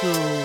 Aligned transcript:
So. 0.00 0.37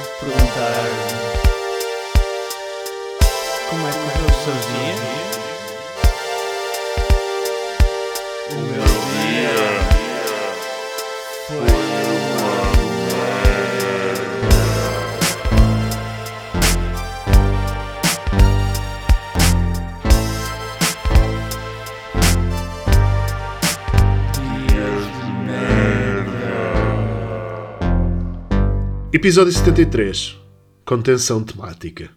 Episódio 29.16 29.54
73 29.54 30.40
Contenção 30.84 31.44
temática. 31.44 32.10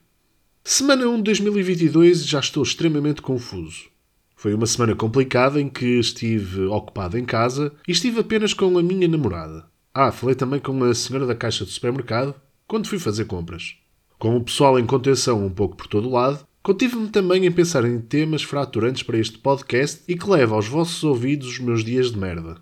Semana 0.65 1.07
1 1.07 1.19
de 1.19 1.23
2022 1.25 2.27
já 2.27 2.41
estou 2.41 2.63
extremamente 2.63 3.21
confuso. 3.21 3.91
Foi 4.35 4.55
uma 4.55 4.65
semana 4.65 4.97
complicada 4.97 5.61
em 5.61 5.69
que 5.69 5.99
estive 5.99 6.63
ocupado 6.63 7.19
em 7.19 7.25
casa 7.27 7.71
e 7.87 7.93
estive 7.93 8.21
apenas 8.21 8.55
com 8.55 8.79
a 8.79 8.83
minha 8.83 9.07
namorada. 9.07 9.67
Ah, 9.93 10.11
falei 10.11 10.35
também 10.35 10.59
com 10.59 10.83
a 10.85 10.95
senhora 10.95 11.27
da 11.27 11.35
caixa 11.35 11.67
do 11.67 11.71
supermercado 11.71 12.35
quando 12.67 12.89
fui 12.89 12.99
fazer 12.99 13.27
compras. 13.27 13.77
Com 14.19 14.35
o 14.35 14.43
pessoal 14.43 14.79
em 14.79 14.87
contenção 14.87 15.45
um 15.45 15.51
pouco 15.51 15.77
por 15.77 15.89
todo 15.89 16.09
o 16.09 16.13
lado, 16.13 16.47
contive-me 16.63 17.09
também 17.09 17.45
em 17.45 17.53
pensar 17.53 17.85
em 17.85 18.01
temas 18.01 18.43
fraturantes 18.43 19.03
para 19.03 19.19
este 19.19 19.37
podcast 19.37 20.03
e 20.09 20.17
que 20.17 20.31
leve 20.31 20.55
aos 20.55 20.67
vossos 20.67 21.05
ouvidos 21.05 21.47
os 21.47 21.59
meus 21.59 21.85
dias 21.85 22.11
de 22.11 22.17
merda. 22.17 22.57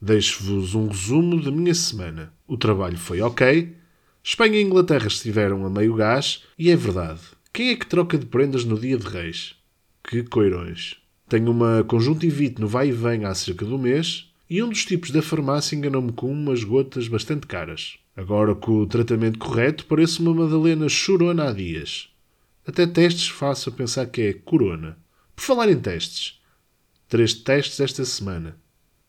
Deixo-vos 0.00 0.76
um 0.76 0.86
resumo 0.86 1.42
da 1.42 1.50
minha 1.50 1.74
semana. 1.74 2.32
O 2.46 2.56
trabalho 2.56 2.96
foi 2.96 3.20
ok, 3.20 3.79
Espanha 4.22 4.58
e 4.58 4.62
Inglaterra 4.62 5.06
estiveram 5.06 5.64
a 5.64 5.70
meio 5.70 5.94
gás 5.94 6.44
e 6.58 6.70
é 6.70 6.76
verdade. 6.76 7.20
Quem 7.52 7.70
é 7.70 7.76
que 7.76 7.86
troca 7.86 8.18
de 8.18 8.26
prendas 8.26 8.64
no 8.64 8.78
dia 8.78 8.98
de 8.98 9.06
reis? 9.06 9.56
Que 10.04 10.22
coirões. 10.22 10.98
Tenho 11.28 11.50
uma 11.50 11.82
conjuntivite 11.84 12.60
no 12.60 12.68
vai 12.68 12.88
e 12.88 12.92
vem 12.92 13.24
há 13.24 13.34
cerca 13.34 13.64
de 13.64 13.72
um 13.72 13.78
mês 13.78 14.30
e 14.48 14.62
um 14.62 14.68
dos 14.68 14.84
tipos 14.84 15.10
da 15.10 15.22
farmácia 15.22 15.74
enganou-me 15.74 16.12
com 16.12 16.30
umas 16.30 16.62
gotas 16.62 17.08
bastante 17.08 17.46
caras. 17.46 17.98
Agora, 18.16 18.54
com 18.54 18.72
o 18.72 18.86
tratamento 18.86 19.38
correto, 19.38 19.86
parece 19.86 20.20
uma 20.20 20.34
Madalena 20.34 20.88
chorona 20.88 21.48
há 21.48 21.52
dias. 21.52 22.08
Até 22.66 22.86
testes 22.86 23.28
faço 23.28 23.70
a 23.70 23.72
pensar 23.72 24.06
que 24.06 24.20
é 24.20 24.32
corona. 24.34 24.98
Por 25.34 25.42
falar 25.42 25.70
em 25.70 25.80
testes. 25.80 26.38
Três 27.08 27.32
testes 27.32 27.80
esta 27.80 28.04
semana. 28.04 28.56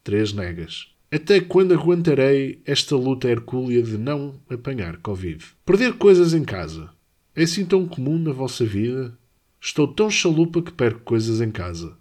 Três 0.04 0.32
negas. 0.32 0.91
Até 1.14 1.42
quando 1.42 1.74
aguentarei 1.74 2.62
esta 2.66 2.96
luta 2.96 3.28
hercúlea 3.28 3.84
de 3.84 3.98
não 3.98 4.40
apanhar 4.50 4.96
Covid? 4.96 5.44
Perder 5.66 5.96
coisas 5.98 6.34
em 6.34 6.46
casa. 6.46 6.90
É 7.36 7.44
assim 7.44 7.66
tão 7.66 7.86
comum 7.86 8.18
na 8.18 8.32
vossa 8.32 8.64
vida? 8.64 9.14
Estou 9.60 9.90
tão 9.90 10.10
chalupa 10.10 10.62
que 10.62 10.72
perco 10.72 11.02
coisas 11.02 11.42
em 11.42 11.52
casa. 11.52 11.98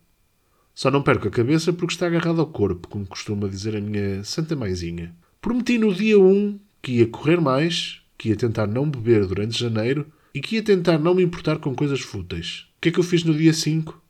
Só 0.73 0.93
não 0.93 1.03
perco 1.03 1.27
a 1.27 1.31
cabeça 1.31 1.73
porque 1.73 1.93
está 1.93 2.07
agarrado 2.07 2.41
ao 2.41 2.47
corpo, 2.47 2.87
como 2.87 3.05
costuma 3.05 3.49
dizer 3.49 3.75
a 3.75 3.81
minha 3.81 4.23
santa 4.23 4.55
mãezinha. 4.55 5.13
Prometi 5.41 5.77
no 5.77 5.93
dia 5.93 6.17
1 6.17 6.61
que 6.81 6.93
ia 6.99 7.09
correr 7.09 7.41
mais, 7.41 8.01
que 8.17 8.29
ia 8.29 8.37
tentar 8.37 8.69
não 8.69 8.89
beber 8.89 9.27
durante 9.27 9.59
janeiro 9.59 10.07
e 10.33 10.41
que 10.41 10.55
ia 10.55 10.63
tentar 10.63 11.01
não 11.01 11.17
me 11.17 11.25
importar 11.25 11.59
com 11.59 11.75
coisas 11.75 12.01
fúteis. 12.01 12.69
O 12.77 12.81
que 12.81 12.91
é 12.91 12.93
que 12.93 13.01
eu 13.01 13.05
fiz 13.05 13.25
no 13.25 13.35
dia 13.35 13.53
5? 13.53 14.01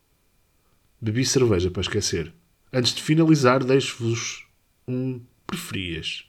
Bebi 1.00 1.24
cerveja 1.24 1.70
para 1.70 1.80
esquecer. 1.80 2.30
Antes 2.70 2.94
de 2.94 3.02
finalizar, 3.02 3.64
deixo-vos 3.64 4.49
um 4.90 5.20
preferias. 5.46 6.24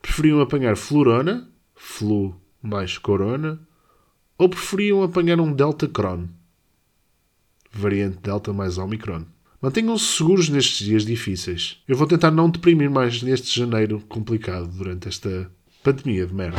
Preferiam 0.00 0.40
apanhar 0.40 0.76
florona, 0.76 1.48
flu 1.74 2.34
mais 2.62 2.98
corona, 2.98 3.60
ou 4.38 4.48
preferiam 4.48 5.02
apanhar 5.02 5.38
um 5.40 5.52
delta 5.52 5.86
cron, 5.86 6.28
variante 7.70 8.18
delta 8.18 8.52
mais 8.52 8.78
omicron. 8.78 9.24
Mantenham-se 9.60 10.16
seguros 10.16 10.48
nestes 10.48 10.86
dias 10.86 11.04
difíceis. 11.04 11.82
Eu 11.86 11.94
vou 11.94 12.06
tentar 12.06 12.30
não 12.30 12.48
deprimir 12.48 12.90
mais 12.90 13.22
neste 13.22 13.58
janeiro 13.58 14.00
complicado 14.08 14.66
durante 14.68 15.08
esta 15.08 15.50
pandemia 15.82 16.26
de 16.26 16.32
merda. 16.32 16.56